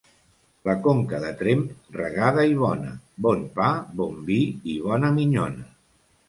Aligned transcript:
La 0.67 0.73
Conca 0.85 1.19
de 1.25 1.33
Tremp 1.41 1.61
regada 1.97 2.45
i 2.53 2.57
bona, 2.61 2.95
bon 3.27 3.45
pa, 3.59 3.69
bon 4.01 4.17
vi 4.31 4.39
i 4.77 4.81
bona 4.89 5.13
minyona. 5.21 5.71